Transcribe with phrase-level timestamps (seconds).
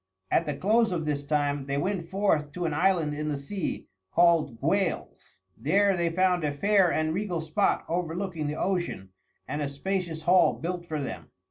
[0.31, 3.87] At the close of this time they went forth to an island in the sea
[4.09, 5.41] called Gwales.
[5.55, 9.09] There they found a fair and regal spot overlooking the ocean
[9.47, 11.29] and a spacious hall built for them.